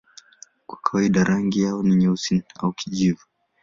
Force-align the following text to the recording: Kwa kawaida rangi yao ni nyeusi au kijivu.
Kwa 0.67 0.77
kawaida 0.77 1.23
rangi 1.23 1.61
yao 1.61 1.83
ni 1.83 1.95
nyeusi 1.95 2.43
au 2.59 2.73
kijivu. 2.73 3.25